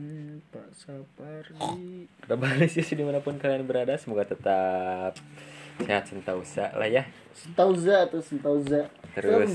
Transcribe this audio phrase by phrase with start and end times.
[0.00, 2.08] Hmm, Pak Sapardi.
[2.28, 5.12] Kembali sih di mana pun kalian berada semoga tetap
[5.76, 7.04] sehat sentausa lah ya
[7.36, 8.88] Sentauza atau Sentauza.
[9.12, 9.52] Terus.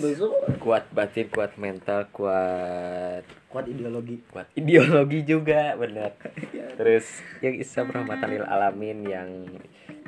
[0.62, 4.22] Kuat batin kuat mental kuat kuat ideologi.
[4.30, 6.14] kuat ideologi juga benar
[6.78, 7.08] terus
[7.40, 9.30] yang Isa rahmatan lil alamin yang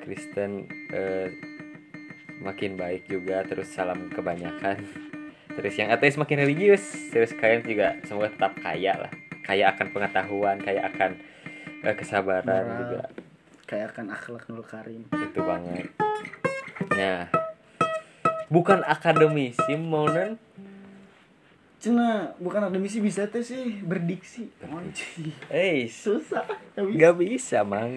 [0.03, 1.31] Kristen eh,
[2.43, 4.83] makin baik juga terus salam kebanyakan
[5.55, 9.11] terus yang ateis makin religius terus kalian juga semoga tetap kaya lah
[9.47, 11.15] kaya akan pengetahuan kaya akan
[11.81, 12.77] eh, kesabaran Moral.
[12.77, 13.01] juga
[13.63, 15.07] Kayak akan akhlak nul karim.
[15.07, 15.87] itu banget
[16.93, 17.27] nah
[18.47, 20.35] bukan akademisi mau non
[21.77, 24.49] Cina bukan akademisi bisa teh sih berdiksi.
[25.47, 26.41] Eh Susah.
[26.73, 26.95] Nggak bisa.
[26.97, 27.93] nggak bisa mang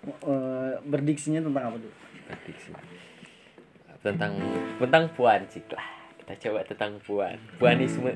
[0.00, 1.92] Eh, berdiksinya tentang apa tuh?
[2.24, 2.70] prediksi
[3.98, 4.32] tentang
[4.78, 5.84] tentang puan cik lah
[6.16, 8.14] kita coba tentang puan puanisme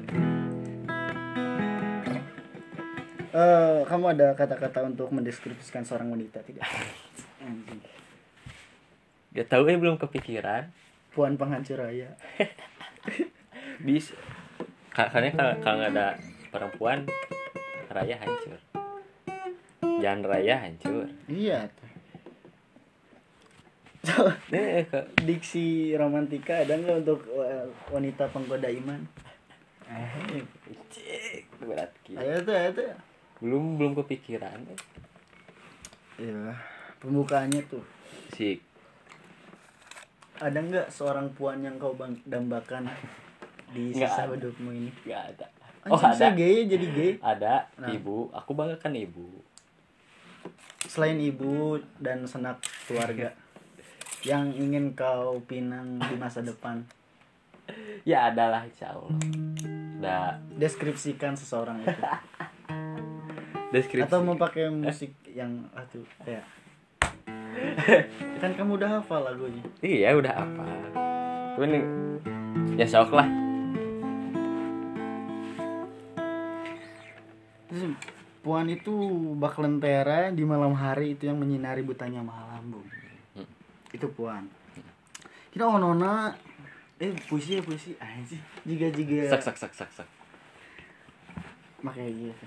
[3.32, 6.68] Eh, kamu ada kata-kata untuk mendeskripsikan seorang wanita tidak?
[9.32, 10.68] Gak tahu ya belum kepikiran
[11.16, 12.12] Puan penghancur raya.
[13.88, 14.12] bisa
[14.92, 16.08] Ka- karena kalau kalau nggak ada
[16.52, 17.08] perempuan
[17.88, 18.60] raya hancur
[19.80, 21.90] jangan raya hancur Iya tuh.
[24.52, 24.84] eh,
[25.24, 27.24] Diksi romantika ada nggak untuk
[27.88, 29.00] wanita penggoda iman?
[29.88, 30.44] Eh,
[31.64, 32.20] berat ki.
[32.20, 33.11] ayo tuh, ayo tuh.
[33.42, 34.62] Belum belum kepikiran
[36.14, 36.54] Iya,
[36.96, 37.82] pembukaannya tuh.
[38.30, 38.62] sih
[40.38, 42.86] Ada nggak seorang puan yang kau bang dambakan
[43.68, 44.32] di Nggak sisa ada.
[44.32, 44.90] hidupmu ini?
[45.02, 45.46] nggak ada
[45.82, 47.12] Oh, oh ada gay jadi gay.
[47.18, 47.90] ada Nah.
[47.90, 49.26] ibu aku banggakan ibu
[50.84, 53.34] Selain ibu dan senak keluarga
[54.22, 56.78] yang ingin kau pinang di masa depan,
[58.02, 59.18] ya adalah insya Allah
[59.98, 61.90] Udah deskripsikan seseorang itu.
[63.72, 66.44] deskripsi Atau mau pakai musik yang aduh kayak
[68.40, 69.64] kan kamu udah hafal lagunya.
[69.84, 70.64] Iya udah apa
[71.56, 71.84] Cuman nih
[72.80, 73.28] Ya sok lah
[77.72, 77.96] Terus
[78.44, 78.92] puan itu
[79.40, 82.84] bak lentera di malam hari itu yang menyinari butanya malam, Bu.
[83.32, 83.48] Hmm.
[83.88, 84.44] Itu puan.
[85.48, 86.36] Kita onona
[87.00, 88.44] eh puisi ya puisi anjing.
[88.68, 90.08] Jika jika Sak sak sak sak sak
[91.82, 92.44] makanya gitu.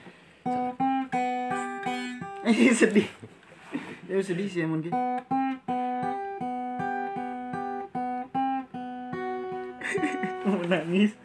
[2.45, 3.09] Eh sedih.
[4.05, 4.93] Ya sedih sih emang gitu.
[10.45, 11.17] Mau nangis.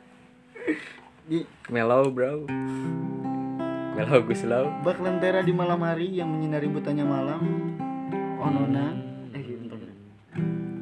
[1.28, 2.48] Di Mellow bro
[3.94, 7.44] Mellow gue slow bak lentera di malam hari yang menyinari butanya malam.
[8.40, 8.96] Onona.
[9.36, 9.76] Eh gitu.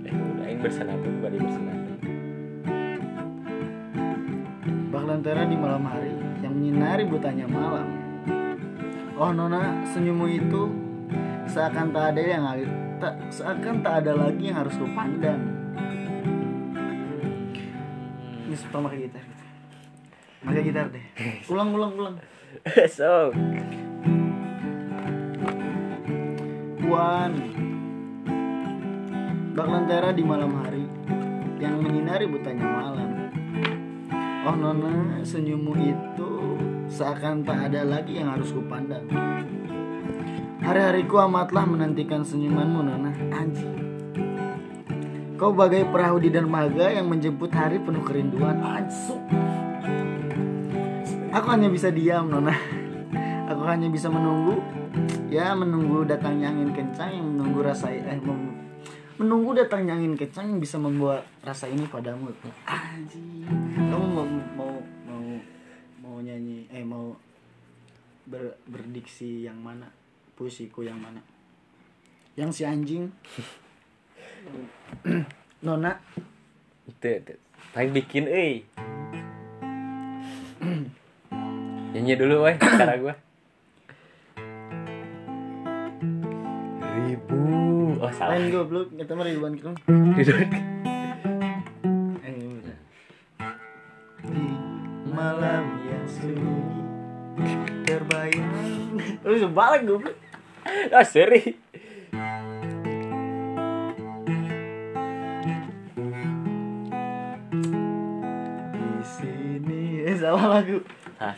[0.07, 1.99] Eh udah yang bersenandung Badi bersenandung
[4.95, 6.15] Bak lentera di malam hari
[6.47, 7.98] yang menyinari butanya malam.
[9.19, 10.71] Oh nona, senyummu itu
[11.51, 12.47] seakan tak ada yang
[13.03, 15.43] tak seakan tak ada lagi yang harus ku pandang.
[18.47, 19.27] Ini suka pakai gitar.
[20.47, 21.03] Pakai gitar deh.
[21.51, 22.17] Ulang ulang ulang.
[22.87, 23.35] So
[26.79, 27.33] Puan.
[29.59, 30.87] Bak lentera di malam hari
[31.59, 33.11] yang menyinari butanya malam.
[34.47, 36.08] Oh nona, senyummu itu
[36.89, 39.05] seakan tak ada lagi yang harus kupandang.
[40.65, 43.13] Hari-hariku amatlah menantikan senyumanmu nona.
[43.33, 43.77] Anjing.
[45.39, 48.59] Kau bagai perahu di dermaga yang menjemput hari penuh kerinduan.
[48.59, 49.23] Anjing.
[51.31, 52.53] Aku hanya bisa diam nona.
[53.49, 54.61] Aku hanya bisa menunggu.
[55.29, 58.21] Ya menunggu datangnya angin kencang yang menunggu rasa eh
[59.19, 62.31] menunggu datangnya angin kencang yang bisa membuat rasa ini padamu.
[62.65, 63.45] Anjing.
[63.75, 64.73] Kamu mau mau
[65.11, 65.23] mau
[66.09, 67.13] mau nyanyi eh mau
[68.25, 69.85] ber, berdiksi yang mana?
[70.33, 71.21] Puisiku yang mana?
[72.33, 73.13] Yang si anjing.
[75.65, 75.99] Nona,
[76.87, 77.35] Itu itu
[77.75, 78.63] Paling bikin eh
[81.93, 83.15] Nyanyi dulu weh Cara gue
[86.79, 87.43] Ribu
[87.99, 89.75] Oh salah lain goblok, kita mah ribuan kilo.
[89.91, 90.78] Ridwan.
[98.19, 98.51] Terbayang.
[99.23, 100.17] Lu sebalik goblok.
[100.93, 101.57] Ah seri
[108.75, 110.83] Di sini eh, salah lagu.
[111.23, 111.33] Ah.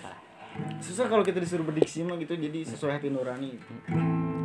[0.83, 3.55] Susah kalau kita disuruh berdiksi mah gitu jadi sesuai hati nurani.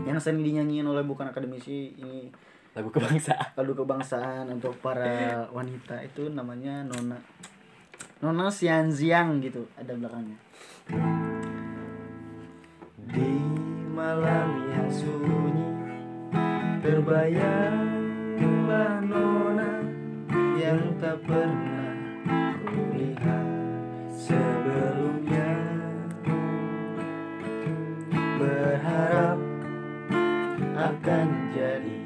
[0.06, 2.30] Yang sering dinyanyiin oleh bukan akademisi ini
[2.76, 7.16] Lagu kebangsaan lagu kebangsaan untuk para wanita itu namanya Nona.
[8.20, 10.36] Nona Sian Ziang gitu ada belakangnya.
[13.10, 13.34] Di
[13.94, 15.66] malam yang sunyi
[16.86, 19.82] Terbayanglah nona
[20.62, 21.98] yang tak pernah
[22.62, 23.46] kulihat
[24.14, 25.50] sebelumnya.
[28.38, 29.42] Berharap
[30.78, 32.05] akan jadi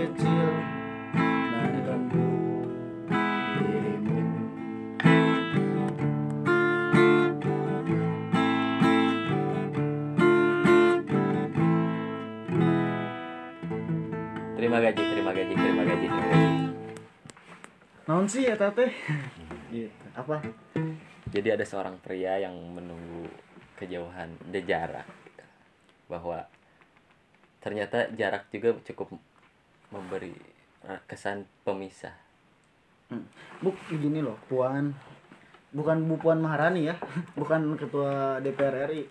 [0.00, 0.48] kecil
[1.84, 2.68] lembut
[3.60, 4.20] dirimu
[14.56, 16.48] terima gaji terima gaji terima gaji terima gaji
[18.08, 18.90] Naon sih ya tete?
[19.70, 20.04] gitu.
[20.16, 20.40] Apa?
[21.28, 23.28] jadi ada seorang pria yang menunggu
[23.76, 24.32] kejauhan
[24.64, 25.04] jarak
[26.08, 26.48] bahwa
[27.60, 29.20] ternyata jarak juga cukup
[29.90, 30.34] memberi
[30.86, 32.30] eh, kesan pemisah
[33.10, 33.26] Hmm.
[33.58, 34.94] Buk gini loh, Puan.
[35.74, 36.94] Bukan Bu Puan Maharani ya,
[37.40, 39.04] bukan ketua DPR RI.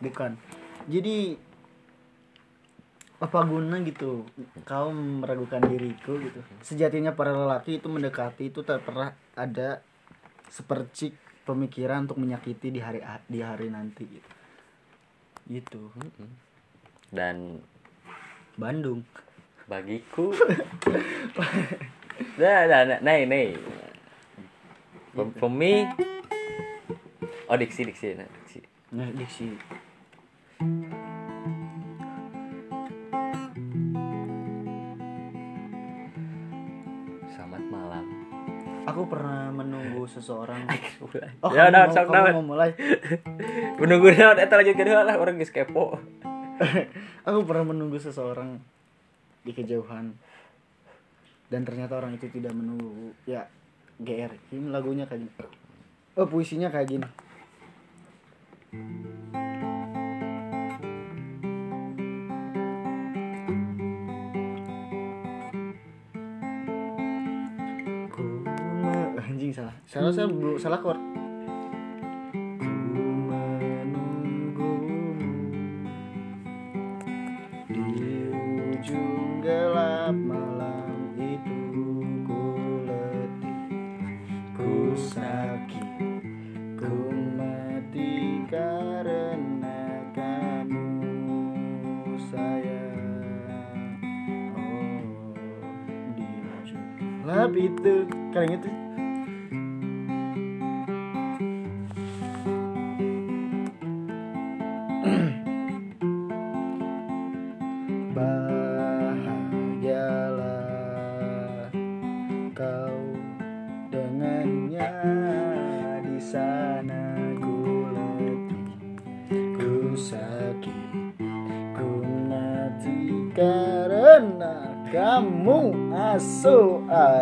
[0.00, 0.40] Bukan.
[0.88, 1.36] Jadi
[3.16, 4.28] apa guna gitu
[4.68, 9.80] kau meragukan diriku gitu sejatinya para lelaki itu mendekati itu tak pernah ada
[10.52, 11.16] sepercik
[11.48, 14.30] pemikiran untuk menyakiti di hari di hari nanti gitu
[15.48, 15.82] gitu
[17.08, 17.64] dan
[18.60, 19.00] Bandung
[19.66, 20.30] bagiku.
[22.40, 23.56] Nah nah nah nah nih
[25.12, 25.84] for, me.
[27.48, 28.60] Oh diksi diksi nah, diksi.
[28.92, 29.52] Nah diksi.
[37.32, 38.04] Selamat malam.
[38.88, 40.64] Aku pernah menunggu seseorang.
[41.44, 42.70] Oh, ya nah mau- sok kamu nah mau mulai?
[43.80, 46.00] Menunggu naon eta lanjut kedua lah orang geus kepo.
[47.28, 48.56] Aku pernah menunggu seseorang
[49.46, 50.10] di kejauhan.
[51.46, 53.46] Dan ternyata orang itu tidak menunggu ya
[54.02, 55.32] GR ini lagunya kayak gini.
[56.18, 57.06] Oh puisinya kayak gini.
[68.10, 68.26] Ku
[69.22, 69.76] anjing salah.
[69.86, 71.25] Salah saya belum salah chord
[97.46, 97.94] gelap itu
[98.34, 98.85] kalian itu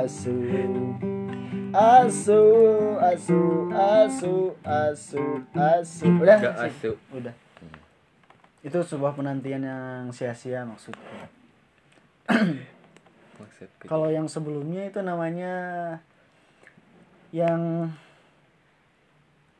[0.04, 0.37] asu
[1.73, 2.42] asu
[3.00, 3.40] asu
[3.73, 5.23] asu asu
[5.56, 6.04] asu.
[6.20, 6.92] Udah Gak asu.
[7.08, 7.32] udah.
[8.61, 11.32] Itu sebuah penantian yang sia-sia maksudnya.
[13.40, 15.52] Maksudku kalau yang sebelumnya itu namanya
[17.32, 17.88] yang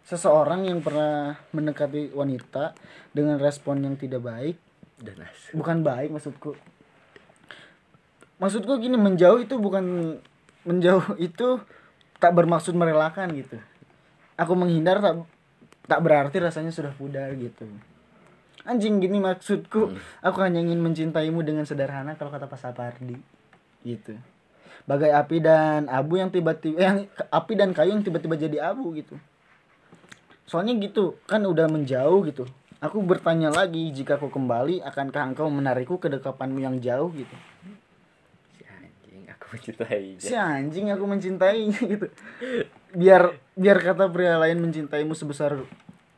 [0.05, 2.77] seseorang yang pernah mendekati wanita
[3.17, 4.57] dengan respon yang tidak baik.
[5.01, 5.57] Dan asu.
[5.57, 6.53] Bukan baik maksudku.
[8.39, 10.17] Maksudku gini menjauh itu bukan
[10.64, 11.61] menjauh itu
[12.18, 13.61] tak bermaksud merelakan gitu.
[14.35, 15.14] Aku menghindar tak
[15.85, 17.68] tak berarti rasanya sudah pudar gitu.
[18.64, 19.92] Anjing gini maksudku.
[20.25, 23.21] Aku hanya ingin mencintaimu dengan sederhana kalau kata Pak Sapardi
[23.85, 24.16] gitu.
[24.88, 26.97] Bagai api dan abu yang tiba-tiba yang
[27.28, 29.21] api dan kayu yang tiba-tiba jadi abu gitu.
[30.49, 32.49] Soalnya gitu kan udah menjauh gitu.
[32.80, 37.33] Aku bertanya lagi jika aku kembali akankah engkau menarikku ke dekapanmu yang jauh gitu
[39.55, 42.07] mencintai si anjing aku mencintainya gitu.
[42.95, 45.63] Biar biar kata pria lain mencintaimu sebesar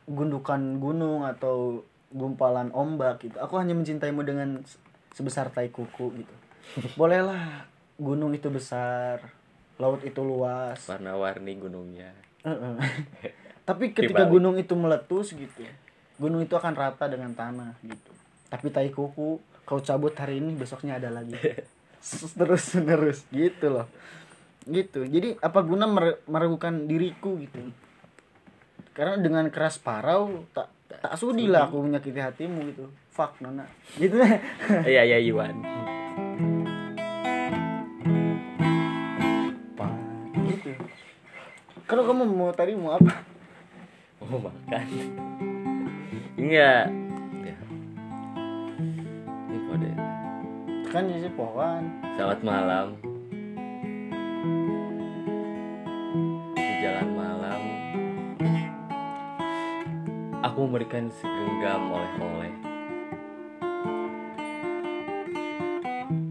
[0.09, 3.37] gundukan gunung atau gumpalan ombak gitu.
[3.37, 4.65] Aku hanya mencintaimu dengan
[5.13, 6.35] sebesar tai kuku gitu.
[6.99, 7.69] Bolehlah
[8.01, 9.33] gunung itu besar
[9.77, 10.81] laut itu luas.
[10.89, 12.11] Warna-warni gunungnya.
[13.67, 14.33] Tapi ketika Dibalik.
[14.33, 15.63] gunung itu meletus gitu
[16.17, 18.11] gunung itu akan rata dengan tanah gitu.
[18.49, 21.35] Tapi tai kuku kau cabut hari ini besoknya ada lagi
[22.39, 23.87] terus menerus gitu loh.
[24.67, 25.07] Gitu.
[25.07, 27.71] Jadi apa guna mer- meragukan diriku gitu?
[28.91, 32.85] Karena dengan keras parau tak tak sudi lah aku menyakiti hatimu gitu.
[33.13, 33.65] Fuck nona.
[33.95, 34.17] Gitu.
[34.91, 35.55] Iya iya Iwan.
[40.47, 40.71] Gitu.
[41.87, 43.13] Kalau kamu mau tadi mau apa?
[44.25, 44.85] Mau makan.
[46.37, 47.06] Enggak
[50.87, 51.83] kan sih pohon.
[52.15, 52.87] Selamat malam.
[56.55, 57.61] Di jalan malam.
[60.47, 62.55] Aku memberikan segenggam oleh-oleh.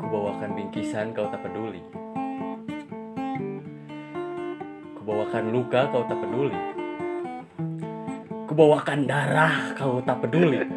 [0.01, 1.85] Kubawakan bingkisan kau tak peduli.
[4.97, 6.61] Kubawakan luka kau tak peduli.
[8.49, 10.76] Kubawakan darah kau tak peduli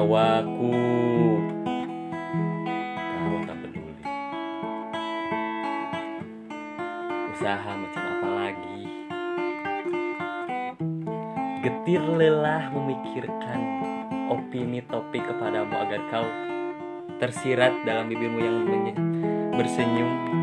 [0.00, 0.72] nyawaku
[3.04, 4.04] kau tak peduli.
[7.36, 8.80] Usaha macam apa lagi?
[11.60, 13.60] Getir lelah memikirkan
[14.32, 16.24] opini topik kepadamu agar kau
[17.20, 18.56] tersirat dalam bibirmu yang
[19.52, 20.39] bersenyum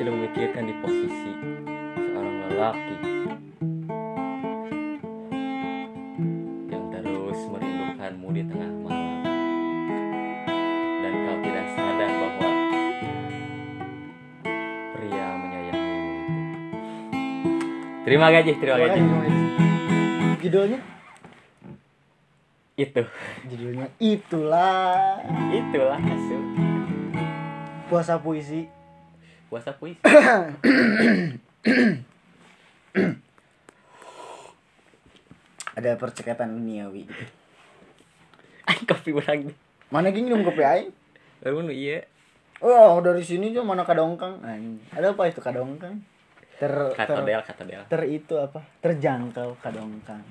[0.00, 1.32] tidak memikirkan di posisi
[1.92, 2.96] seorang lelaki
[6.72, 9.20] yang terus merindukanmu di tengah malam.
[11.04, 12.48] Dan kau tidak sadar bahwa
[14.96, 16.32] pria menyayangimu itu.
[18.08, 19.00] Terima kasih terima kasih.
[20.40, 20.80] judulnya?
[22.80, 23.02] Itu.
[23.52, 25.20] Judulnya itulah.
[25.52, 26.40] Itulah hasil
[27.92, 28.79] puasa puisi
[29.50, 29.98] puasa puisi.
[35.74, 37.10] Ada percakapan duniawi.
[38.70, 39.50] Aing kopi orang
[39.90, 40.94] mana gini dong kopi aing?
[41.42, 42.06] Lalu iya
[42.62, 44.38] oh dari sini tuh mana kadongkang?
[44.94, 45.98] Ada apa itu kadongkang?
[46.60, 47.82] Ter ter, katodel katodel.
[47.88, 48.62] ter itu apa?
[48.84, 50.22] Terjangkau kadongkang.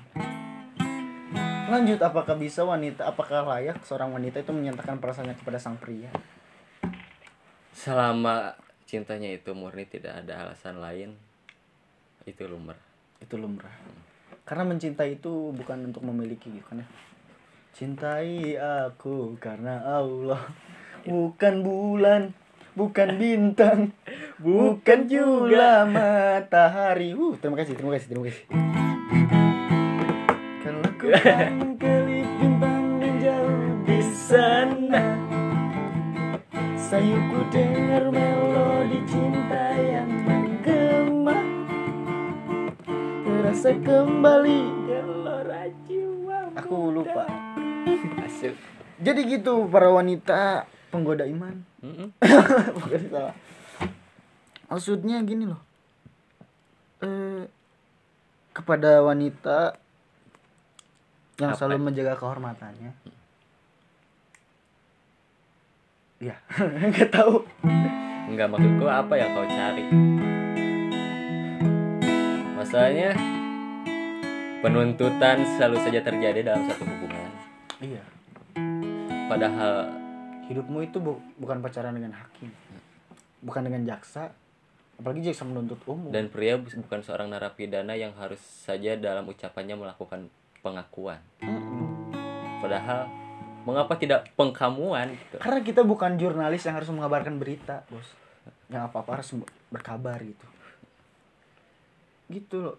[1.70, 6.10] Lanjut apakah bisa wanita apakah layak seorang wanita itu menyatakan perasaannya kepada sang pria?
[7.74, 8.54] Selama
[8.90, 11.14] cintanya itu murni tidak ada alasan lain
[12.26, 12.82] itu lumrah.
[13.22, 13.70] Itu lumrah.
[14.42, 16.86] Karena mencintai itu bukan untuk memiliki gitu kan ya?
[17.70, 20.42] Cintai aku karena Allah.
[21.06, 22.34] Bukan bulan
[22.74, 23.94] bukan bintang
[24.42, 27.14] bukan juga matahari.
[27.14, 28.44] Uh terima kasih terima kasih terima kasih.
[30.66, 31.08] Kalau ku
[31.78, 35.14] kelip bintang yang jauh di sana.
[36.74, 38.10] Sayuku dengar
[43.60, 47.28] terasa kembali gelora jiwa aku lupa.
[48.24, 48.56] Hasil
[48.96, 51.60] jadi gitu para wanita penggoda iman.
[52.80, 53.36] Bukan salah.
[54.64, 55.60] maksudnya gini loh.
[57.04, 57.52] Eh
[58.56, 59.76] kepada wanita
[61.36, 61.60] yang Apa?
[61.60, 62.96] selalu menjaga kehormatannya.
[66.16, 66.40] Ya
[66.96, 67.44] nggak tahu.
[68.24, 69.84] Enggak maksudku apa yang kau cari?
[72.56, 73.39] Masalahnya
[74.60, 77.32] Penuntutan selalu saja terjadi dalam satu hubungan.
[77.80, 78.04] Iya.
[79.24, 79.88] Padahal
[80.52, 82.52] hidupmu itu bu- bukan pacaran dengan hakim.
[83.40, 84.36] Bukan dengan jaksa
[85.00, 86.12] apalagi jaksa menuntut umum.
[86.12, 90.28] Dan pria bu- bukan seorang narapidana yang harus saja dalam ucapannya melakukan
[90.60, 91.24] pengakuan.
[92.60, 93.08] Padahal
[93.60, 95.36] Mengapa tidak pengkamuan gitu?
[95.36, 98.08] karena kita bukan jurnalis yang harus mengabarkan berita bos.
[98.72, 99.36] Yang apa apa harus
[99.68, 100.46] berkabar gitu.
[102.28, 102.76] Gitu loh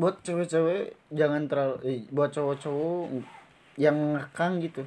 [0.00, 3.20] buat cewek-cewek jangan terlalu eh, buat cowok-cowok
[3.76, 4.82] yang ngekang gitu.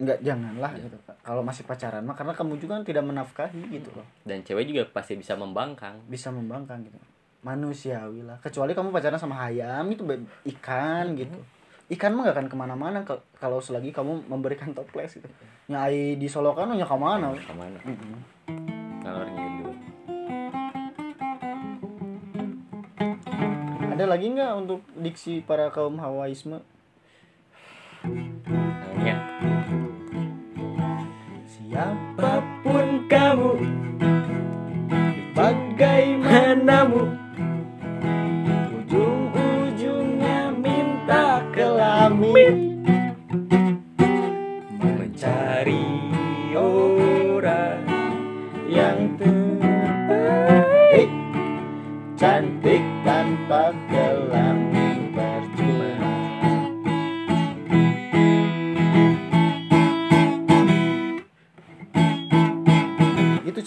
[0.00, 1.16] Nggak janganlah gitu Kak.
[1.20, 4.06] kalau masih pacaran mah karena kamu juga kan tidak menafkahi gitu loh.
[4.22, 6.00] Dan cewek juga pasti bisa membangkang.
[6.06, 6.96] Bisa membangkang gitu.
[7.42, 8.38] Manusiawi lah.
[8.38, 10.06] Kecuali kamu pacaran sama ayam itu
[10.56, 11.36] ikan gitu.
[11.90, 15.26] Ikan mah gak akan ke mana-mana ke- kalau selagi kamu memberikan toples gitu.
[15.66, 18.14] Nyai di Solokan nya ke mana ke mana Mm-mm.
[18.46, 18.69] ngalor
[24.10, 26.58] lagi nggak untuk diksi para kaum hawaisme?
[28.02, 29.22] Namanya
[31.46, 33.54] siapa pun kamu
[35.30, 37.06] bagaimanamu
[38.82, 42.69] ujung-ujungnya minta kelamin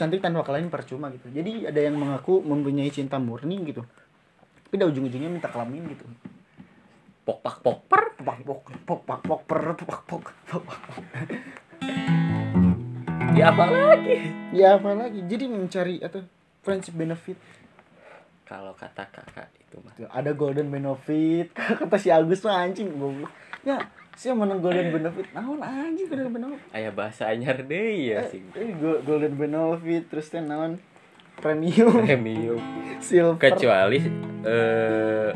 [0.04, 1.32] cantik tanpa kelamin percuma gitu.
[1.32, 3.88] Jadi ada yang mengaku mempunyai cinta murni gitu.
[4.68, 6.04] Tapi dah ujung-ujungnya minta kelamin gitu.
[7.24, 7.88] Pok pak pok.
[7.88, 10.64] Per pok pok pok pok pok per pok pok pok.
[13.32, 14.16] Ya apa lagi?
[14.52, 15.24] Ya apa lagi?
[15.24, 16.20] Jadi mencari atau
[16.68, 17.40] friendship benefit.
[18.44, 19.96] Kalau kata kakak itu mah.
[20.12, 21.56] Ada golden benefit.
[21.80, 23.32] Kata si Agus mah anjing goblok.
[23.64, 28.46] Ya siapa menang golden benefit naon anjing golden benefit ayah bahasa anyar deh ya sih
[28.54, 30.78] eh, go- golden benefit terus teh naon?
[31.34, 32.06] Premium.
[32.06, 32.62] Premium.
[33.02, 33.42] Silver.
[33.42, 34.00] Kecuali
[34.46, 35.34] eh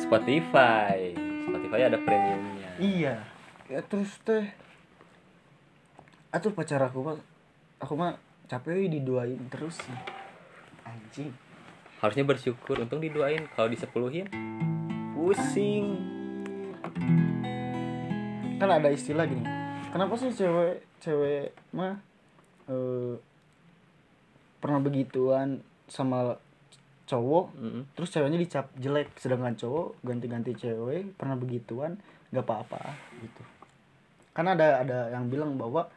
[0.00, 1.12] Spotify.
[1.44, 2.70] Spotify ada premiumnya.
[2.80, 3.14] Iya.
[3.68, 4.48] Ya terus teh
[6.32, 7.18] atuh pacar aku mah
[7.78, 8.16] aku mah
[8.48, 9.98] capek diduain terus sih.
[10.88, 11.30] Anjing.
[12.00, 13.44] Harusnya bersyukur untung diduain.
[13.52, 14.24] Kalau disepuluhin
[15.12, 16.00] pusing
[18.60, 19.42] kan ada istilah gini.
[19.88, 21.96] Kenapa sih cewek cewek mah
[22.68, 23.16] eh,
[24.60, 26.36] pernah begituan sama
[27.08, 27.82] cowok Mm-mm.
[27.98, 31.96] terus ceweknya dicap jelek sedangkan cowok ganti-ganti cewek pernah begituan
[32.30, 33.42] nggak apa-apa gitu.
[34.36, 35.90] Karena ada ada yang bilang bahwa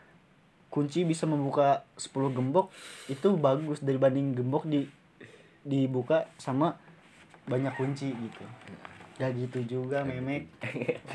[0.73, 2.73] kunci bisa membuka 10 gembok
[3.05, 4.89] itu bagus dibanding gembok di
[5.61, 6.73] dibuka sama
[7.45, 8.43] banyak kunci gitu
[9.23, 10.51] ya gitu juga memek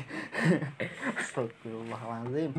[1.21, 2.57] Astagfirullahaladzim.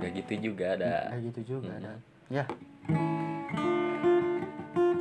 [0.00, 1.12] Gak gitu juga ada.
[1.12, 1.92] Ya gitu juga ada.
[2.32, 2.44] Ya.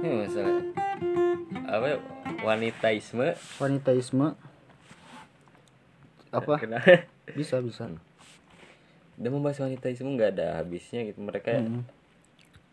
[0.04, 0.60] Ini masalah
[1.72, 1.88] apa?
[2.44, 3.28] Wanitaisme?
[3.64, 4.36] Wanitaisme.
[6.36, 6.56] Apa?
[7.32, 7.88] Bisa bisa.
[9.16, 11.24] Udah membahas wanitaisme nggak ada habisnya gitu.
[11.24, 11.84] Mereka Mm.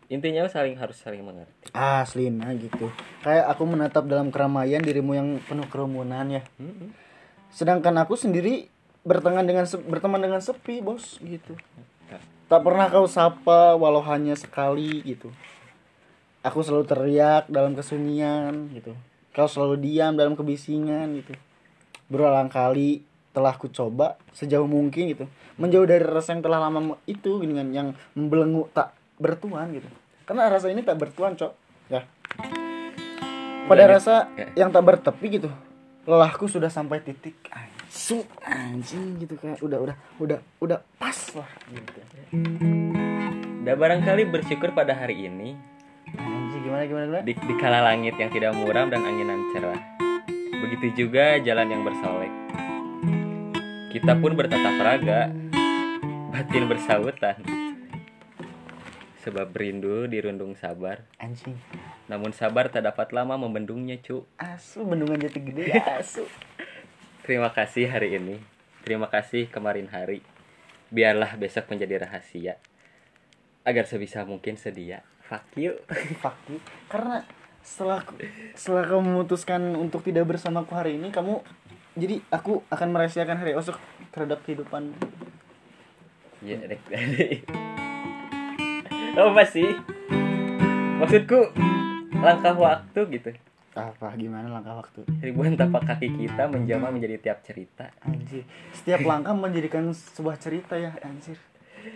[0.07, 2.93] Intinya saling harus saling mengerti Asli nah gitu.
[3.25, 6.43] Kayak aku menatap dalam keramaian dirimu yang penuh kerumunan ya.
[6.61, 6.93] Mm-mm.
[7.49, 8.69] Sedangkan aku sendiri
[9.05, 11.53] berteman dengan berteman dengan sepi, Bos, gitu.
[12.45, 15.33] Tak pernah kau sapa walau hanya sekali gitu.
[16.45, 18.93] Aku selalu teriak dalam kesunyian gitu.
[19.33, 21.33] Kau selalu diam dalam kebisingan gitu.
[22.05, 23.01] Berulang kali
[23.33, 25.25] telah ku coba sejauh mungkin gitu.
[25.57, 29.87] Menjauh dari rasa yang telah lama itu dengan yang membelenggu tak bertuan gitu.
[30.25, 31.51] Karena rasa ini tak bertuan, Cok.
[31.91, 32.01] Ya.
[33.65, 34.65] Pada Udah, rasa ya.
[34.65, 35.49] yang tak bertepi gitu.
[36.05, 41.99] Lelahku sudah sampai titik anjing, anjing gitu kayak udah udah udah udah pas lah gitu.
[43.65, 45.57] udah barangkali bersyukur pada hari ini
[46.13, 47.23] Anjing gimana gimana gimana?
[47.25, 49.81] di, di kala langit yang tidak muram dan anginan cerah
[50.61, 52.33] begitu juga jalan yang bersolek
[53.89, 55.31] kita pun bertatap raga
[56.29, 57.64] batin bersautan
[59.25, 61.57] sebab rindu dirundung sabar Anjing.
[62.05, 66.29] namun sabar tak dapat lama membendungnya cu Asu bendungan jati gede asu.
[67.25, 68.37] Terima kasih hari ini.
[68.85, 70.21] Terima kasih kemarin hari.
[70.93, 72.61] Biarlah besok menjadi rahasia.
[73.65, 75.01] Agar sebisa mungkin sedia.
[75.25, 75.73] Fuck you.
[76.21, 76.61] Fuck you.
[76.85, 77.25] Karena
[77.65, 78.05] setelah
[78.53, 81.41] setelah kamu memutuskan untuk tidak bersamaku hari ini, kamu
[81.97, 83.81] jadi aku akan merahasiakan hari esok
[84.13, 84.93] terhadap kehidupan.
[86.45, 86.85] Ya, dek.
[89.15, 89.71] Apa sih?
[90.99, 91.55] Maksudku
[92.19, 93.31] langkah waktu gitu.
[93.71, 95.07] Apa gimana langkah waktu?
[95.23, 97.95] Ribuan tapak kaki kita menjama menjadi tiap cerita.
[98.03, 98.43] Anjir.
[98.75, 101.39] Setiap langkah menjadikan sebuah cerita ya, anjir.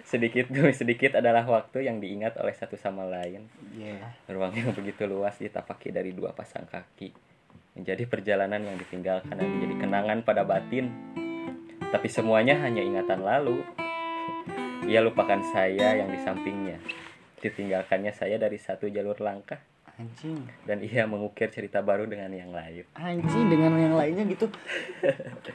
[0.08, 3.52] Sedikit demi sedikit adalah waktu yang diingat oleh satu sama lain.
[3.76, 4.00] Iya.
[4.32, 7.12] Ruang yang begitu luas ditapaki dari dua pasang kaki.
[7.76, 10.88] Menjadi perjalanan yang ditinggalkan dan menjadi kenangan pada batin.
[11.92, 13.60] Tapi semuanya hanya ingatan lalu.
[14.88, 16.80] Ia lupakan saya yang di sampingnya.
[17.40, 19.60] Ditinggalkannya saya dari satu jalur langkah.
[19.96, 20.48] Anjing.
[20.64, 22.88] Dan ia mengukir cerita baru dengan yang lain.
[22.96, 24.48] Anjing dengan yang lainnya gitu.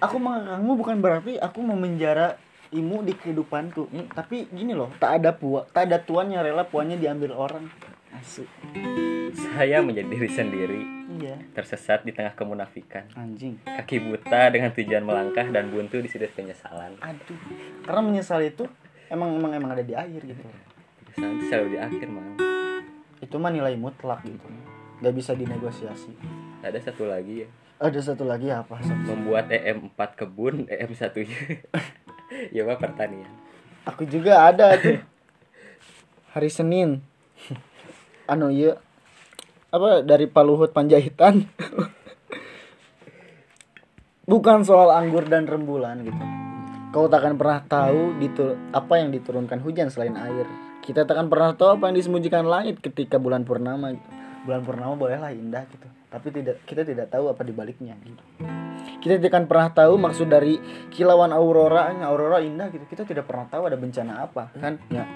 [0.01, 2.37] Aku mengangkangmu bukan berarti aku memenjara
[2.68, 6.66] imu di kehidupanku Hmm, tapi gini loh tak ada puak tak ada tuan yang rela
[6.66, 7.70] puannya diambil orang
[8.18, 8.51] asik
[9.55, 10.81] Saya menjadi diri sendiri,
[11.23, 13.07] iya tersesat di tengah kemunafikan.
[13.14, 16.99] anjing Kaki buta dengan tujuan melangkah dan buntu di sudut penyesalan.
[16.99, 17.38] aduh
[17.87, 18.66] karena menyesal itu
[19.07, 20.42] emang emang emang ada di akhir gitu
[21.14, 22.35] Itu selalu di akhir, Mang.
[23.18, 24.46] itu mah nilai mutlak gitu.
[25.00, 26.12] Nggak bisa dinegosiasi.
[26.61, 27.48] Ada satu lagi ya.
[27.74, 28.81] ada satu lagi apa?
[28.81, 29.03] Sam?
[29.05, 31.40] Membuat EM4 kebun, EM1 nya
[32.55, 33.29] ya Pak pertanian.
[33.85, 35.03] aku juga ada tuh.
[36.33, 37.03] Hari Senin.
[38.24, 38.79] Anu iya.
[39.68, 41.44] Apa dari Paluhut Panjaitan?
[44.31, 46.24] Bukan soal anggur dan rembulan gitu.
[46.94, 50.46] Kau takkan pernah tahu ditur apa yang diturunkan hujan selain air
[50.85, 54.09] kita takkan pernah tahu apa yang disembunyikan langit ketika bulan purnama gitu.
[54.44, 58.23] bulan purnama bolehlah indah gitu tapi tidak kita tidak tahu apa di baliknya gitu.
[59.03, 60.62] Kita tidak akan pernah tahu maksud dari
[60.94, 62.87] kilauan aurora aurora indah gitu.
[62.87, 64.79] Kita tidak pernah tahu ada bencana apa kan?
[64.94, 65.11] Ya.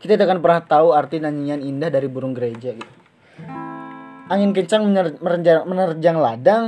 [0.00, 2.94] Kita tidak akan pernah tahu arti nyanyian indah dari burung gereja gitu.
[4.32, 6.64] Angin kencang mener- menerjang, menerjang ladang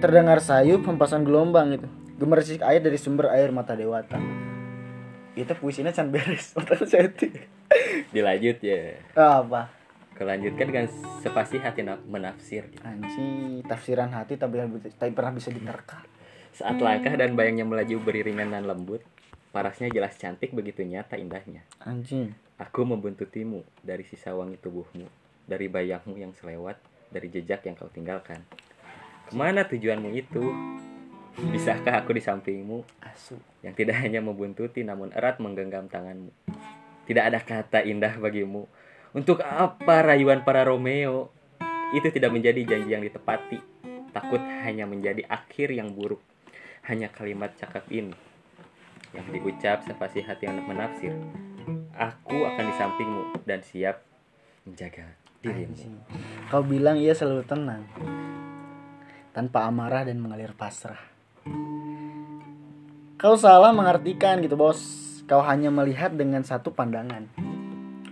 [0.00, 1.88] terdengar sayup hempasan gelombang gitu.
[2.16, 4.16] Gemerisik air dari sumber air mata dewata
[5.32, 7.08] itu puisinya can beres otak saya.
[8.12, 9.00] Dilanjut ya.
[9.16, 9.72] apa
[10.12, 10.86] Kelanjutkan dengan
[11.18, 12.68] sepasti hati na- menafsir.
[12.84, 14.60] anji tafsiran hati tapi
[14.92, 16.04] tapi pernah bisa diterka
[16.52, 19.00] Saat langkah dan bayangnya melaju beriringan dan lembut,
[19.50, 21.64] parasnya jelas cantik begitu nyata indahnya.
[21.80, 25.08] anjing Aku membuntutimu dari sisa wangi tubuhmu,
[25.48, 26.76] dari bayangmu yang selewat,
[27.08, 28.44] dari jejak yang kau tinggalkan.
[29.26, 30.44] Ke mana tujuanmu itu?
[31.32, 36.28] Bisakah aku di sampingmu asu yang tidak hanya membuntuti namun erat menggenggam tanganmu?
[37.08, 38.68] Tidak ada kata indah bagimu.
[39.16, 41.32] Untuk apa rayuan para Romeo?
[41.92, 43.60] Itu tidak menjadi janji yang ditepati.
[44.12, 46.20] Takut hanya menjadi akhir yang buruk.
[46.84, 48.12] Hanya kalimat cakap ini
[49.12, 51.12] yang diucap sepasi hati yang menafsir.
[51.92, 54.00] Aku akan di sampingmu dan siap
[54.64, 55.72] menjaga dirimu.
[55.76, 55.96] Anjing.
[56.48, 57.84] Kau bilang ia selalu tenang
[59.36, 61.11] tanpa amarah dan mengalir pasrah.
[63.16, 64.80] Kau salah mengartikan gitu bos.
[65.30, 67.30] Kau hanya melihat dengan satu pandangan.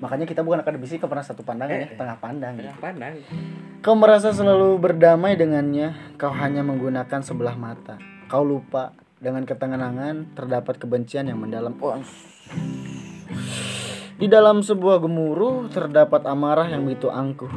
[0.01, 1.99] Makanya kita bukan akademisi, kau pernah satu pandangan ya, Eh, eh.
[2.01, 2.53] tengah pandang.
[2.57, 2.73] gitu.
[2.73, 3.13] Tengah pandang.
[3.85, 6.17] Kau merasa selalu berdamai dengannya.
[6.17, 8.01] Kau hanya menggunakan sebelah mata.
[8.31, 11.77] Kau lupa dengan ketenangan terdapat kebencian yang mendalam.
[11.85, 12.01] Oh,
[14.17, 17.49] di dalam sebuah gemuruh terdapat amarah yang begitu angkuh.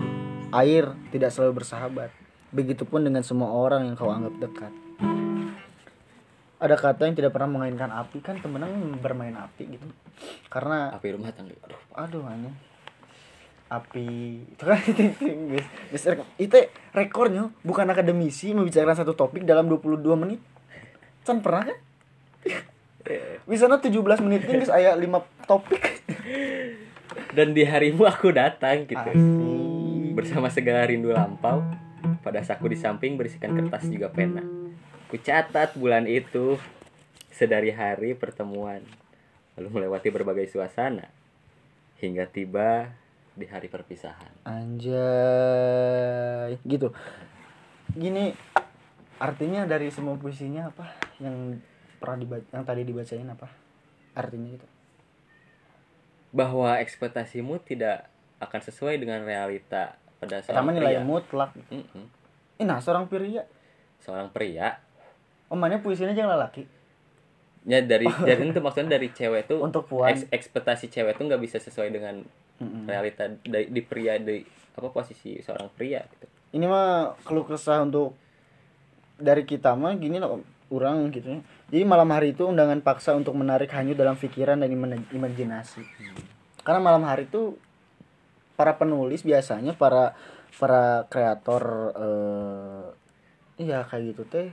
[0.51, 2.12] Air tidak selalu bersahabat.
[2.51, 4.71] Begitupun dengan semua orang yang kau anggap dekat.
[6.63, 9.84] Ada kata yang tidak pernah mengainkan api kan temenang bermain api gitu.
[10.47, 11.52] Karena Api rumah tangga.
[11.67, 12.56] Aduh, aduh aneh
[13.73, 14.06] api
[14.54, 14.78] itu kan
[15.49, 16.06] guys,
[16.38, 16.58] itu
[16.93, 20.38] rekornya bukan akademisi membicarakan satu topik dalam 22 menit
[21.26, 21.78] Can pernah kan
[23.49, 23.89] bisa 17
[24.21, 25.82] menit guys ayat 5 topik
[27.34, 28.97] Dan di harimu aku datang gitu.
[28.97, 30.13] Asik.
[30.13, 31.65] Bersama segala rindu lampau,
[32.21, 34.41] pada saku di samping berisikan kertas juga pena.
[35.13, 36.58] Ku catat bulan itu
[37.30, 38.82] sedari hari pertemuan,
[39.54, 41.06] lalu melewati berbagai suasana
[42.02, 42.89] hingga tiba
[43.38, 44.34] di hari perpisahan.
[44.41, 44.97] anjay.
[46.65, 46.89] Gitu.
[47.93, 48.34] Gini
[49.21, 50.97] artinya dari semua puisinya apa?
[51.21, 51.62] Yang
[52.02, 53.54] pernah dibaca yang tadi dibacain apa?
[54.17, 54.65] Artinya itu.
[56.34, 58.10] Bahwa ekspektasimu tidak
[58.41, 61.06] akan sesuai dengan realita pada pertama seorang nilai pria.
[61.06, 61.54] mutlak.
[61.69, 62.10] Mm-mm.
[62.58, 63.45] eh, nah seorang pria.
[64.02, 64.82] Seorang pria
[65.49, 66.63] mana puisinya jangan lelaki
[67.63, 70.12] ya dari jadi itu maksudnya dari cewek tuh Untuk puan.
[70.12, 72.23] eks- ekspektasi cewek tuh nggak bisa sesuai dengan
[72.60, 72.86] Mm-mm.
[72.86, 76.25] realita di, di pria di apa posisi seorang pria gitu.
[76.53, 78.17] ini mah keluh kesah untuk
[79.15, 80.41] dari kita mah gini loh
[80.73, 81.39] orang gitu ya.
[81.69, 84.69] jadi malam hari itu undangan paksa untuk menarik hanyut dalam pikiran dan
[85.13, 85.86] imajinasi
[86.65, 87.53] karena malam hari itu
[88.58, 90.17] para penulis biasanya para
[90.58, 92.86] para kreator eh
[93.62, 94.49] iya kayak gitu teh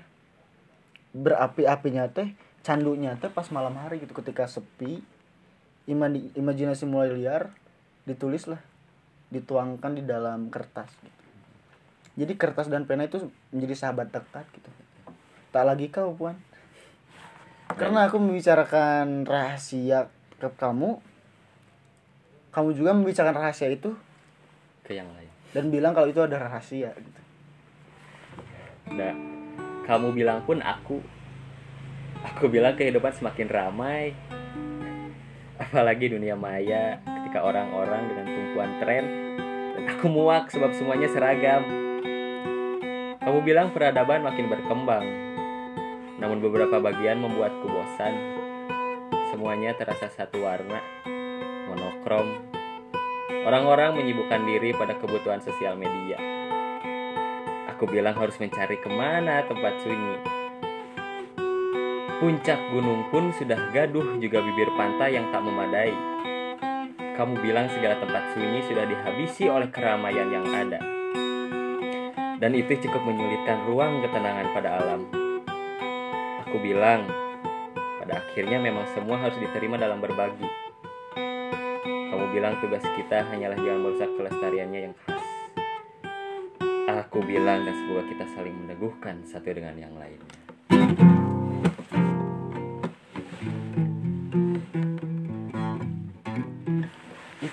[1.11, 5.03] berapi-apinya teh candunya teh pas malam hari gitu ketika sepi
[5.91, 7.51] ima- imajinasi mulai liar
[8.07, 8.61] ditulis lah
[9.31, 11.21] dituangkan di dalam kertas gitu.
[12.19, 14.71] Jadi kertas dan pena itu menjadi sahabat dekat gitu.
[15.55, 16.37] Tak lagi kau puan.
[17.71, 20.11] Karena aku membicarakan rahasia
[20.43, 20.99] ke kamu,
[22.51, 23.95] kamu juga membicarakan rahasia itu
[24.83, 25.31] ke yang lain.
[25.55, 27.21] dan bilang kalau itu ada rahasia gitu.
[28.91, 29.15] Nah,
[29.91, 31.03] kamu bilang pun aku
[32.23, 34.15] aku bilang kehidupan semakin ramai.
[35.59, 39.05] Apalagi dunia maya ketika orang-orang dengan tumpuan tren
[39.75, 41.67] dan aku muak sebab semuanya seragam.
[43.19, 45.05] Kamu bilang peradaban makin berkembang.
[46.23, 48.39] Namun beberapa bagian membuatku bosan.
[49.31, 50.83] semuanya terasa satu warna,
[51.71, 52.51] monokrom.
[53.47, 56.40] Orang-orang menyibukkan diri pada kebutuhan sosial media.
[57.81, 60.21] Aku bilang harus mencari ke mana tempat sunyi.
[62.21, 65.89] Puncak gunung pun sudah gaduh juga bibir pantai yang tak memadai.
[67.17, 70.77] Kamu bilang segala tempat sunyi sudah dihabisi oleh keramaian yang ada.
[72.37, 75.01] Dan itu cukup menyulitkan ruang ketenangan pada alam.
[76.45, 77.09] Aku bilang,
[77.97, 80.53] pada akhirnya memang semua harus diterima dalam berbagi.
[82.13, 85.20] Kamu bilang tugas kita hanyalah jangan merusak kelestariannya yang khas.
[86.91, 90.41] Aku bilang dan semoga kita saling meneguhkan satu dengan yang lainnya.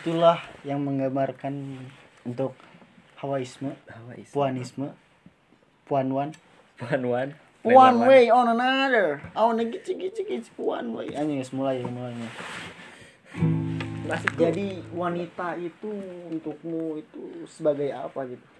[0.07, 1.83] itulah yang menggambarkan
[2.23, 2.55] untuk
[3.19, 4.23] Hawaisme, Hawaii.
[4.29, 4.95] Puanisme,
[5.83, 6.31] Puanwan,
[6.79, 7.31] One one.
[7.67, 9.19] one way on another.
[9.35, 11.11] Wanna gici gici gici one way.
[11.11, 12.29] Anjing mulai mulainya.
[14.39, 15.91] Jadi wanita itu
[16.31, 18.56] untukmu itu sebagai apa gitu?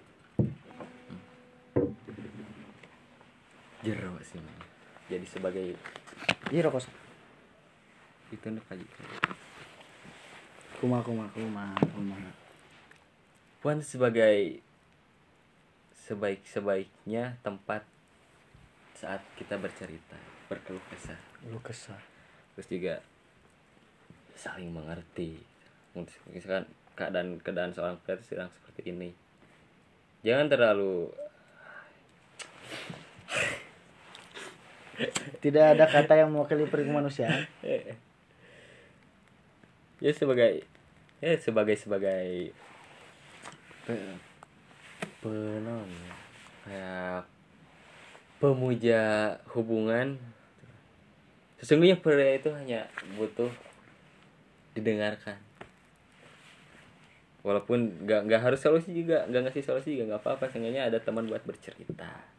[3.88, 4.40] Jero sih.
[4.44, 4.60] Man.
[5.08, 5.68] Jadi sebagai
[6.52, 6.84] Iya rokok.
[8.28, 9.04] itu Pak Jika.
[10.84, 12.20] Kuma kuma kuma kuma.
[13.64, 14.60] Puan sebagai
[15.96, 17.84] sebaik-sebaiknya tempat
[18.96, 20.16] saat kita bercerita,
[20.48, 21.20] berkeluh kesah,
[21.52, 22.00] Lu kesah.
[22.56, 22.96] terus juga
[24.36, 25.40] saling mengerti.
[26.32, 29.10] Misalkan keadaan keadaan seorang itu sedang seperti ini,
[30.24, 31.12] jangan terlalu
[35.44, 37.30] Tidak ada kata yang mewakili perilaku manusia.
[39.98, 40.62] ya sebagai
[41.18, 42.54] ya sebagai sebagai
[43.90, 44.22] pe-
[45.26, 46.14] penon ya.
[46.62, 47.22] kayak
[48.38, 49.04] pemuja
[49.58, 50.22] hubungan
[51.58, 52.86] sesungguhnya pria itu hanya
[53.18, 53.50] butuh
[54.78, 55.42] didengarkan
[57.42, 61.26] walaupun nggak nggak harus solusi juga nggak ngasih solusi juga nggak apa-apa seenggaknya ada teman
[61.26, 62.37] buat bercerita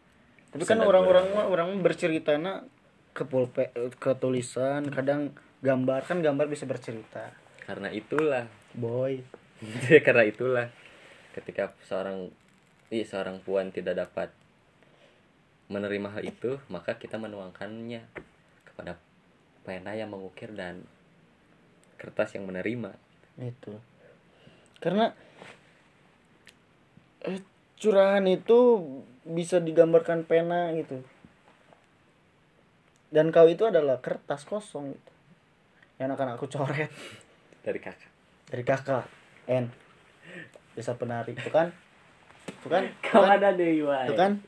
[0.48, 2.64] Tapi kan orang-orang orang berceritana
[3.12, 7.34] ke pulpe ke tulisan, kadang gambar kan gambar bisa bercerita.
[7.68, 8.48] karena itulah.
[8.72, 9.20] Boy.
[10.06, 10.72] karena itulah.
[11.36, 12.32] Ketika seorang
[12.88, 14.32] iya, seorang puan tidak dapat
[15.68, 18.08] menerima hal itu maka kita menuangkannya
[18.64, 18.96] kepada
[19.68, 20.80] pena yang mengukir dan
[22.00, 22.96] kertas yang menerima.
[23.36, 23.76] Itu.
[24.80, 25.12] Karena
[27.26, 27.42] eh,
[27.78, 28.82] curahan itu
[29.22, 31.00] bisa digambarkan pena gitu.
[33.08, 35.12] Dan kau itu adalah kertas kosong gitu.
[35.98, 36.92] yang akan aku coret.
[37.64, 38.10] Dari kakak.
[38.46, 39.06] Dari kakak.
[39.50, 39.66] N.
[40.76, 41.74] Bisa penarik itu kan?
[42.46, 42.86] Itu kan?
[43.02, 44.38] Kau kan, ada itu kan?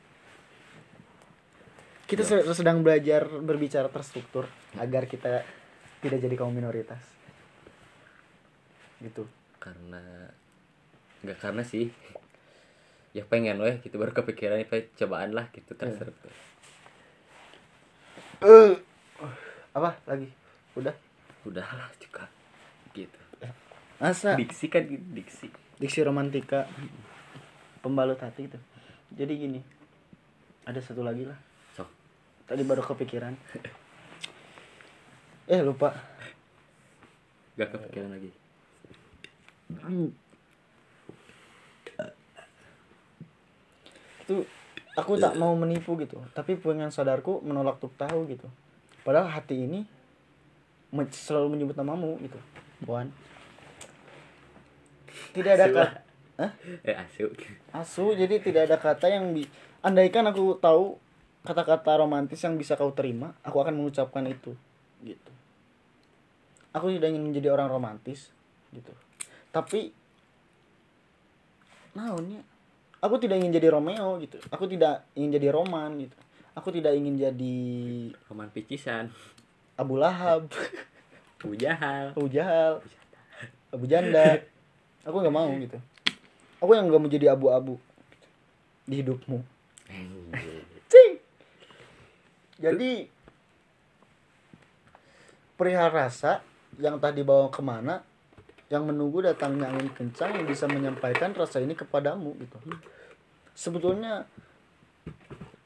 [2.06, 4.46] Kita se- sedang belajar berbicara terstruktur
[4.78, 5.42] agar kita
[6.02, 7.02] tidak jadi kaum minoritas.
[9.02, 9.26] Gitu.
[9.58, 10.30] Karena
[11.20, 11.92] nggak karena sih
[13.10, 16.30] ya pengen weh gitu baru kepikiran apa cobaan lah gitu terstruktur
[18.40, 18.72] Eh,
[19.76, 20.24] apa lagi?
[20.72, 20.96] Udah?
[21.44, 22.24] Udahlah juga
[22.96, 23.20] gitu.
[24.00, 25.52] Asa diksi kan gitu, diksi.
[25.76, 26.64] Diksi romantika.
[27.84, 28.56] Pembalut hati itu
[29.12, 29.60] jadi gini
[30.64, 31.36] ada satu lagi lah.
[31.76, 31.88] Sok.
[32.48, 33.36] Tadi baru kepikiran.
[35.44, 35.92] Eh lupa.
[37.60, 38.32] Gak kepikiran lagi
[44.30, 44.46] itu
[44.94, 46.22] aku tak mau menipu gitu.
[46.30, 48.46] Tapi pengen sadarku menolak untuk tahu gitu.
[49.02, 49.82] Padahal hati ini
[51.10, 52.38] selalu menyebut namamu gitu.
[52.86, 53.10] Puan.
[55.34, 55.82] Tidak ada kata
[56.40, 56.52] Hah?
[56.86, 57.26] eh asu.
[57.74, 59.44] Asu jadi tidak ada kata yang bi
[59.82, 60.96] andaikan aku tahu
[61.42, 64.54] kata-kata romantis yang bisa kau terima aku akan mengucapkan itu
[65.02, 65.32] gitu.
[66.70, 68.30] Aku tidak ingin menjadi orang romantis
[68.70, 68.94] gitu.
[69.50, 69.92] Tapi
[71.92, 72.46] naonnya
[73.00, 74.38] aku tidak ingin jadi Romeo gitu.
[74.52, 76.16] Aku tidak ingin jadi Roman gitu.
[76.54, 77.58] Aku tidak ingin jadi
[78.26, 79.08] roman picisan.
[79.78, 80.50] Abu Lahab.
[81.46, 82.72] Ujahal Abu Jahal.
[83.70, 84.42] Abu Janda.
[85.06, 85.78] Aku nggak mau gitu.
[86.60, 87.80] Aku yang nggak mau jadi abu-abu
[88.84, 89.40] di hidupmu.
[90.90, 91.12] Cing.
[92.60, 93.08] Jadi
[95.56, 96.44] perihal rasa
[96.76, 98.04] yang tadi bawa ke mana,
[98.70, 102.56] yang menunggu datangnya angin kencang yang bisa menyampaikan rasa ini kepadamu gitu.
[103.50, 104.24] Sebetulnya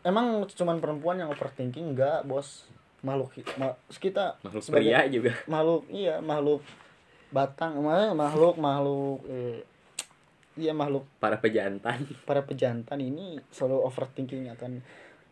[0.00, 1.92] emang cuman perempuan yang overthinking?
[1.92, 2.64] Enggak bos.
[3.04, 5.36] Makhluk ma- kita makhluk sebagai- pria juga.
[5.44, 6.64] makhluk iya makhluk
[7.28, 7.76] batang.
[7.84, 9.60] Ma- makhluk makhluk eh,
[10.56, 12.08] iya makhluk para pejantan.
[12.28, 14.80] para pejantan ini selalu overthinking akan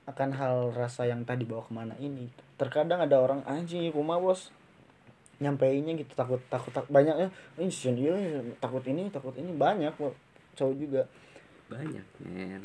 [0.04, 2.28] akan hal rasa yang tadi bawa ke mana ini.
[2.60, 4.52] Terkadang ada orang anjing kuma bos
[5.40, 8.14] nyampeinnya gitu takut takut tak banyaknya ini sih dia
[8.60, 9.50] takut ini takut ini.
[9.54, 10.14] Banyak kok
[10.58, 11.02] cowok juga.
[11.72, 12.62] Banyak men.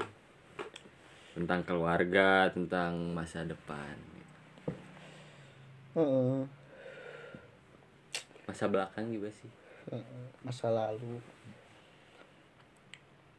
[1.37, 3.95] Tentang keluarga tentang masa depan.
[5.97, 6.45] Heeh,
[8.45, 9.49] masa belakang juga sih.
[10.45, 11.21] Masa lalu.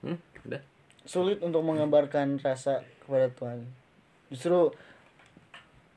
[0.02, 0.18] Hmm?
[0.46, 0.62] udah.
[1.02, 3.66] Sulit untuk menggambarkan rasa kepada Tuhan.
[4.30, 4.70] Justru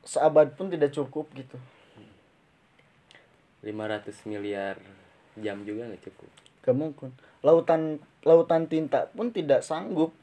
[0.01, 1.57] seabad pun tidak cukup gitu
[3.61, 4.75] 500 miliar
[5.37, 6.29] jam juga nggak cukup?
[6.61, 7.09] Gak mungkin
[7.41, 10.13] lautan lautan tinta pun tidak sanggup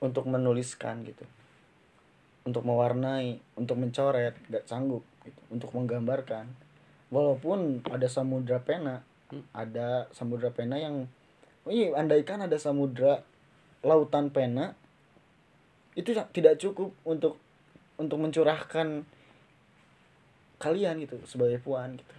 [0.00, 1.24] untuk menuliskan gitu.
[2.44, 5.40] Untuk mewarnai untuk mencoret gak sanggup gitu.
[5.52, 6.48] untuk menggambarkan.
[7.08, 9.04] Walaupun ada samudra pena
[9.52, 11.04] ada samudra pena yang
[11.68, 13.20] oh iya andaikan ada samudra
[13.84, 14.72] lautan pena
[15.92, 17.36] itu tidak cukup untuk
[18.00, 19.04] untuk mencurahkan
[20.58, 22.14] kalian gitu sebagai puan gitu.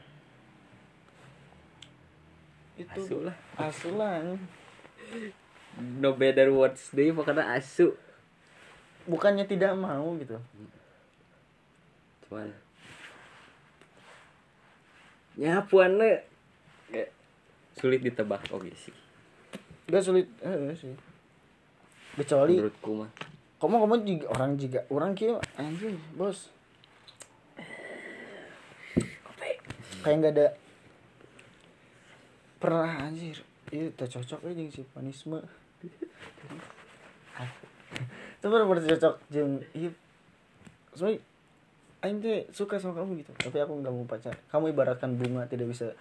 [2.80, 3.36] Itu asu lah.
[3.60, 4.39] asulan
[5.99, 7.91] no better words deh pokoknya asu.
[9.04, 10.39] Bukannya tidak mau gitu.
[12.28, 12.52] Cuman.
[15.39, 16.12] Nyapuan le
[16.91, 17.10] kayak
[17.75, 18.95] sulit ditebak oke sih.
[19.91, 20.95] Gak sulit eh, sih.
[22.15, 23.12] Kecuali menurutku mah.
[23.60, 26.47] Kamu kamu juga orang juga orang kia anjing bos
[30.01, 30.47] kayak nggak ada
[32.59, 33.39] pernah anjir.
[33.69, 35.39] Itu tak cocok aja si panisme
[38.39, 39.59] itu bener-bener cocok jeng.
[39.75, 39.91] Iya.
[40.95, 41.19] Soalnya
[41.99, 43.31] Aing tuh suka sama kamu gitu.
[43.35, 44.31] Tapi aku nggak mau pacar.
[44.47, 45.91] Kamu ibaratkan bunga tidak bisa.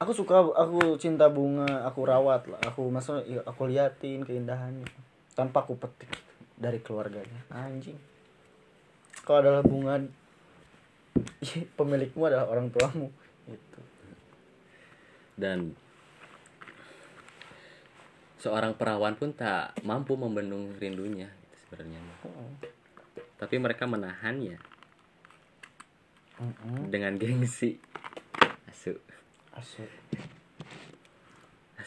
[0.00, 2.60] Aku suka aku cinta bunga aku rawat lah.
[2.64, 4.88] Aku maksudnya ya, aku liatin keindahannya.
[5.36, 6.08] Tanpa aku petik
[6.56, 7.44] dari keluarganya.
[7.52, 8.00] Anjing.
[9.28, 10.00] Kalau adalah bunga
[11.78, 13.08] pemilikmu adalah orang tuamu
[13.48, 13.80] itu
[15.38, 15.72] dan
[18.38, 22.18] seorang perawan pun tak mampu membendung rindunya gitu sebenarnya mah.
[23.38, 24.58] tapi mereka menahannya
[26.86, 27.82] dengan gengsi
[28.70, 28.94] asu.
[29.58, 29.82] Asu.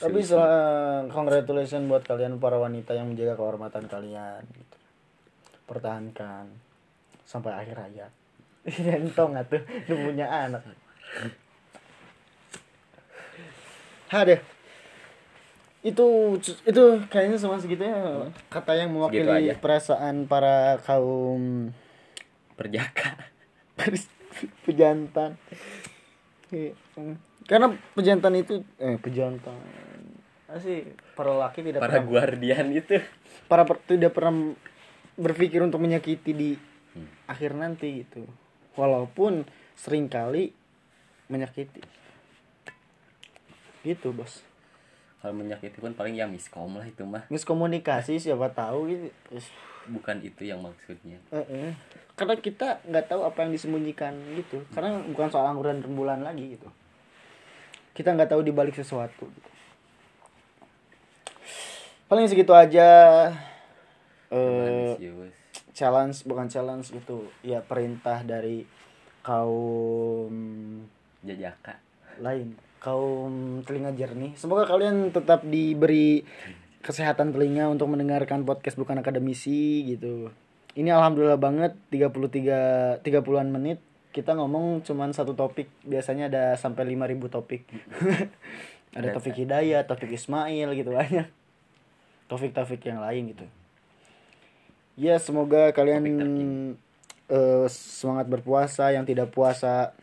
[0.01, 4.77] Tapi sel- congratulations buat kalian para wanita yang menjaga kehormatan kalian gitu.
[5.69, 6.51] Pertahankan
[7.23, 8.11] sampai akhir hayat.
[9.01, 10.61] Entong atuh lu punya anak.
[14.11, 14.43] Hade.
[15.81, 21.73] Itu itu kayaknya cuma segitu ya kata yang mewakili perasaan para kaum
[22.53, 23.17] perjaka
[24.65, 25.41] pejantan.
[26.53, 27.15] Iya, mm.
[27.49, 29.57] Karena pejantan itu eh pejantan.
[30.51, 33.01] Asih para laki tidak para pernah guardian itu
[33.49, 34.53] para per- tidak pernah
[35.17, 36.49] berpikir untuk menyakiti di
[37.25, 38.27] akhir nanti gitu.
[38.79, 39.43] Walaupun
[39.75, 40.55] sering kali
[41.27, 41.81] menyakiti.
[43.81, 44.45] Gitu, Bos.
[45.21, 49.37] kalau menyakiti pun paling ya miskom lah itu mah Miskomunikasi siapa tahu gitu.
[49.93, 51.71] Bukan itu yang maksudnya eh, eh.
[52.17, 54.65] Karena kita nggak tahu apa yang disembunyikan gitu.
[54.73, 56.69] Karena bukan soal angguran rembulan lagi gitu.
[57.93, 59.29] Kita nggak tahu dibalik sesuatu.
[59.29, 59.49] Gitu.
[62.09, 62.89] Paling segitu aja.
[64.33, 65.40] Manisius.
[65.81, 68.61] Challenge bukan challenge itu ya perintah dari
[69.25, 70.33] kaum
[71.25, 71.81] jajaka
[72.21, 72.53] lain.
[72.77, 74.37] Kaum telinga jernih.
[74.37, 76.21] Semoga kalian tetap diberi
[76.85, 80.29] kesehatan telinga untuk mendengarkan podcast bukan akademisi gitu.
[80.77, 83.81] Ini alhamdulillah banget 33 30-an menit.
[84.13, 85.69] Kita ngomong cuman satu topik.
[85.85, 87.65] Biasanya ada sampai 5000 topik.
[88.91, 90.91] Ada topik hidayah topik Ismail gitu.
[90.91, 91.31] Banyak.
[92.27, 93.47] Topik-topik yang lain gitu
[95.01, 96.05] ya semoga kalian
[97.25, 99.97] eh, semangat berpuasa yang tidak puasa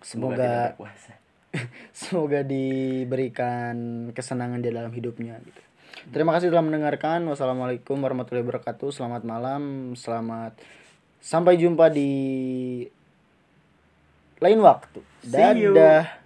[0.00, 1.22] semoga semoga tidak
[1.94, 5.62] semoga diberikan kesenangan di dalam hidupnya gitu.
[6.10, 7.22] Terima kasih telah mendengarkan.
[7.30, 8.90] Wassalamualaikum warahmatullahi wabarakatuh.
[8.90, 10.58] Selamat malam, selamat
[11.22, 12.10] sampai jumpa di
[14.42, 15.00] lain waktu.
[15.24, 15.72] See you.
[15.72, 16.23] Dadah.